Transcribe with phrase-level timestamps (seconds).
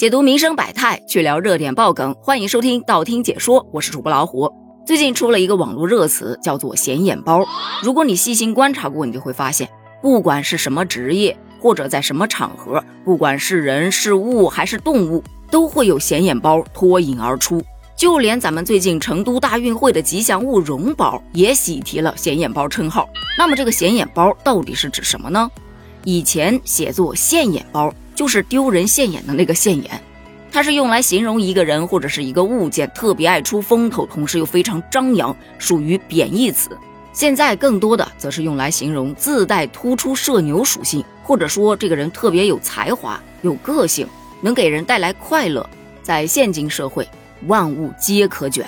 [0.00, 4.50] 解读民生百态，去聊热点爆梗，欢迎收听道听解说，我是主播老虎。
[4.86, 7.46] 最近出了一个网络热词，叫做“显眼包”。
[7.84, 9.68] 如果你细心观察过，你就会发现，
[10.00, 17.62] 不管是什么职业，或者在什么场合，不管是人是物还是动物，都会有显眼包脱颖而出。
[17.94, 23.06] 就连咱们最近成都大运会的吉祥物绒宝，也喜提了显眼包称号。
[23.36, 25.50] 那么这个显眼包到底是指什么呢？
[26.04, 27.92] 以前写作现眼包。
[28.20, 29.98] 就是丢人现眼的那个现眼，
[30.52, 36.68] 它是用来形容一个人或者是一个物件特别爱出风头，同时又非常张扬，属于贬义词。
[37.14, 44.06] 现在更多的则是用来形容自带突出社牛属性，或者说这个人特别有才华、有个性，
[44.42, 45.66] 能给人带来快乐。
[46.02, 47.08] 在现今社会，
[47.46, 48.66] 万物皆可卷，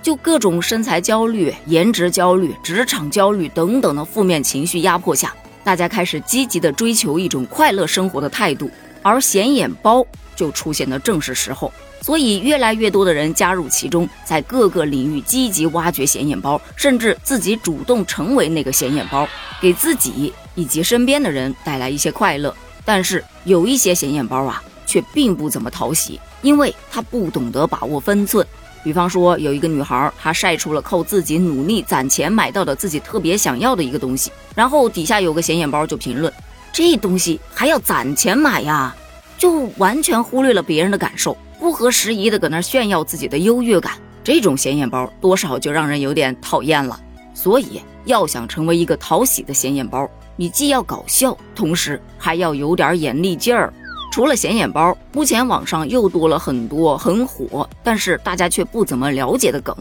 [0.00, 5.34] 就各种身材焦虑、颜值焦虑、职场焦虑等等的负面情绪压迫下，
[5.64, 8.70] 大家开始积极的追求一种快乐生活的态度。
[9.02, 19.28] 而显眼包就出现的正是时候，所以越来越多的人加入其中，在各个领域积极挖掘显眼包，甚至自己主动成为那个显眼包，
[19.60, 22.54] 给自己以及身边的人带来一些快乐。
[22.84, 28.44] 但是有一些显眼包啊，却并不怎么讨喜，因为他不懂得把握分寸。
[28.82, 36.32] 比方说，有一个女孩，她晒出了靠自己努力攒钱买到的自己特别想要的一个东西，然后底下有个显眼包就评论。
[36.72, 38.96] 这东西还要攒钱买呀，
[39.36, 43.92] 就完全忽略了别人的感受，不合时宜的搁那炫耀自己的优越感，
[44.24, 46.98] 这种显眼包多少就让人有点讨厌了。
[47.34, 53.72] 所以要想成为一个讨喜的显眼包，你既要搞笑，同时还要有点眼力劲儿。
[54.10, 59.76] 除了显眼包，目前网上又多了很多很火，但是大家却不怎么了解的梗，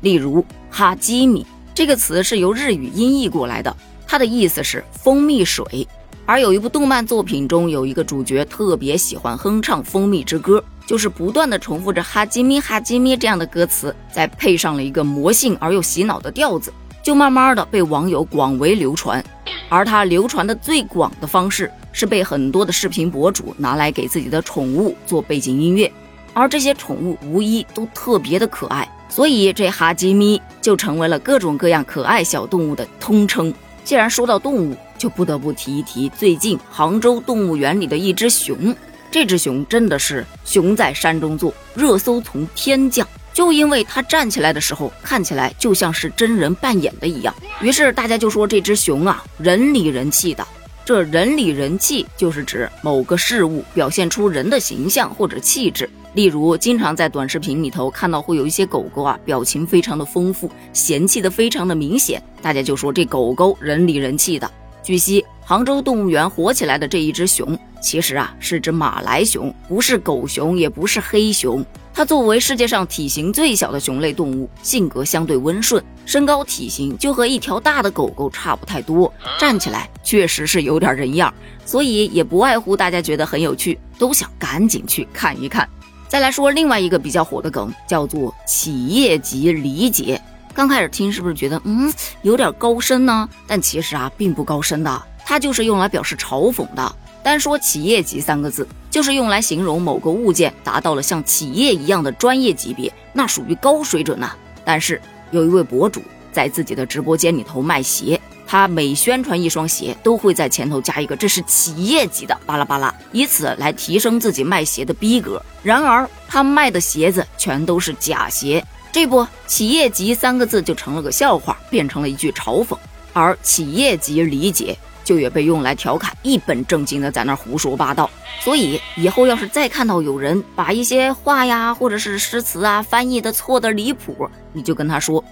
[0.00, 5.86] 例如哈基米这个词是由日语音译过来的，它的意思是蜂蜜水。
[6.26, 19.24] 而有一部动漫作品中，有一个主角特别喜欢哼唱《蜂蜜之歌》，就是不断的重复着“哈基米哈基米”这样的歌词，再配上了一个魔性而又洗脑的调子，就慢慢的被网友广为流传。
[19.68, 25.90] 而它流传的最广的方式，是被很多的视频博主拿来给自己的宠物做背景音乐，
[26.32, 33.54] 而这些宠物无一都特别的可爱，所以这哈基米就成为了各种各样可爱小动物的通称。
[33.84, 38.74] 既然说到动物，就不得不提一提最近杭州动物园里的一只熊。
[39.10, 47.34] 这只熊真的是熊在山中坐，热搜从天降，就因为它站起来的时候看起来就像是真人扮演的一样。
[47.62, 50.46] 于是大家就说这只熊啊，人里人气的。
[50.84, 55.88] 这人里人气就是指某个事物表现出人的形象或者气质。
[56.14, 64.50] 例如，经常在短视频里头看到会有一些狗狗啊，表情非常的丰富，嫌弃的非常的明显，大家就说这狗狗人里人气的。
[64.86, 71.66] 据悉，杭州动物园火起来的这一只熊，其实啊是只马来熊，不是狗熊，也不是黑熊。
[71.92, 85.68] 它作为世界上体型最小的熊类动物，性格相对温顺，身高体型就和一条大的狗狗差不太多，站起来确实是有点人样，所以也不外乎大家觉得很有趣，都想赶紧去看一看。
[86.06, 90.22] 再来说另外一个比较火的梗，叫做企业级理解。
[90.56, 93.28] 刚开始听是不是觉得嗯有点高深呢？
[93.46, 96.96] 但其实啊并不高深的，它就是用来表示嘲讽的。
[97.22, 104.32] 单说企业级三个字，就是用来形容某个物件达到了像企业一样的专业级别，那属于高水准呐。
[104.64, 104.98] 但是
[105.30, 106.02] 有一位博主
[106.32, 108.18] 在自己的直播间里头卖鞋。
[108.46, 115.42] 他每宣传一双鞋，都会在前头加一个“这是企业级的”巴拉巴拉，以此来提升自己卖鞋的逼格。
[115.62, 122.76] 然而，他卖的鞋子全都是假鞋，这不，企业级三个字就成了个笑话，变成了一句嘲讽。
[123.12, 128.08] 而企业级理解就也被用来调侃，一本正经的在那胡说八道。
[128.40, 135.24] 所以，以后要是再看到有人把一些话呀，或者是诗词啊翻译的错的离谱，你就跟他说：“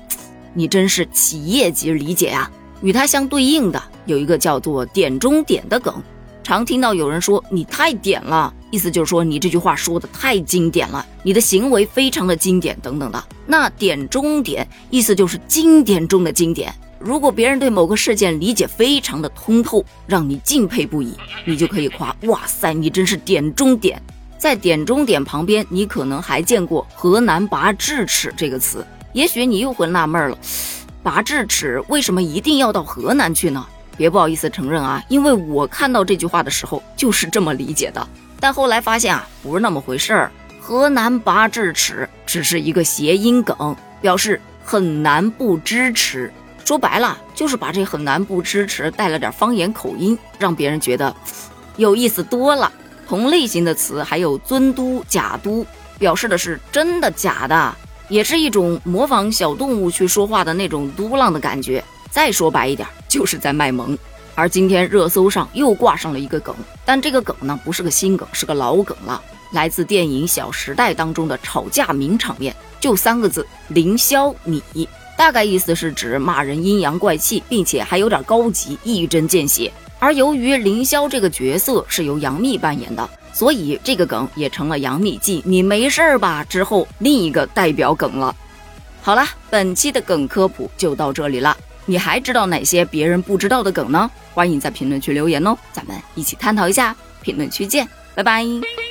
[0.52, 2.50] 你真是企业级理解呀。”
[2.84, 5.94] 与它相对应的有一个叫做“点中点”的梗，
[6.42, 13.24] 常听到有人说你太点了，意思就是说你这句话说的太经典了，你的行为非常的经典等等的。
[13.46, 16.74] 那“点中点”意思就是经典中的经典。
[16.98, 21.14] 如果别人对某个事件理解非常的通透，让你敬佩不已，
[21.46, 24.00] 你就可以夸：哇塞，你真是点中点。
[24.36, 30.36] 在“点中点”旁边，你可能还见过“河南拔智齿”这个词，也许你又会纳闷了。
[31.04, 33.64] 拔智齿为什么一定要到河南去呢？
[33.94, 38.08] 别不好意思承认啊，因为我看到这句话的时候就是这么理解的。
[38.40, 40.32] 但后来发现啊，不是那么回事儿。
[40.58, 46.32] 河南拔智齿只是一个谐音梗，表示很难不支持。
[46.64, 51.14] 说白了就是把这很难不支持带了点方言口音，让别人觉得
[51.76, 52.72] 有意思多了。
[53.06, 55.66] 同类型的词还有尊嘟、假嘟，
[55.98, 57.76] 表示的是真的假的，
[58.08, 61.82] 也是一种模仿小动物去说话的那种嘟囔的感觉。
[62.10, 63.96] 再说白一点，就是在卖萌。
[64.36, 66.54] 而今天热搜上又挂上了一个梗，
[66.84, 69.22] 但这个梗呢不是个新梗，是个老梗了，
[69.52, 74.62] 来自电影《小时代》当中的吵架名场面，就三个字：凌霄你。
[75.16, 79.72] 大概意思是指骂人阴阳怪气，并且还有点高级，一针见血。
[79.98, 88.34] 而由于凌霄这个角色是由杨幂扮演的，所以这个梗也成了杨幂继“你没事儿吧”之后另一个代表梗了。
[89.02, 91.56] 好了，本期的梗科普就到这里了。
[91.86, 94.10] 你还知道哪些别人不知道的梗呢？
[94.32, 96.96] 欢迎在评论区留言哦，咱们一起探讨一下。
[97.20, 98.83] 评论区见，拜拜。